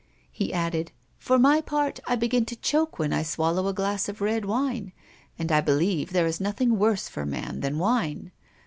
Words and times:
He 0.31 0.51
added: 0.51 0.91
"For 1.19 1.37
my 1.37 1.61
part 1.61 1.99
I 2.07 2.15
begin 2.15 2.43
to 2.47 2.55
choke 2.55 2.97
when 2.97 3.13
I 3.13 3.21
swallow 3.21 3.67
a 3.67 3.73
glass 3.75 4.09
of 4.09 4.19
red 4.19 4.45
wine, 4.45 4.93
and 5.37 5.51
I 5.51 5.61
believe 5.61 6.09
there 6.11 6.25
is 6.25 6.41
nothing 6.41 6.79
worse 6.79 7.07
for 7.07 7.23
man 7.23 7.59
than 7.59 7.77
wine. 7.77 8.31